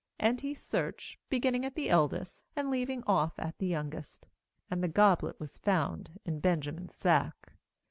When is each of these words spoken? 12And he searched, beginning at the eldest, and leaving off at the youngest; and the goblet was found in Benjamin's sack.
12And 0.19 0.39
he 0.39 0.55
searched, 0.55 1.19
beginning 1.29 1.63
at 1.63 1.75
the 1.75 1.87
eldest, 1.87 2.47
and 2.55 2.71
leaving 2.71 3.03
off 3.05 3.33
at 3.37 3.59
the 3.59 3.67
youngest; 3.67 4.25
and 4.71 4.81
the 4.83 4.87
goblet 4.87 5.39
was 5.39 5.59
found 5.59 6.19
in 6.25 6.39
Benjamin's 6.39 6.95
sack. 6.95 7.53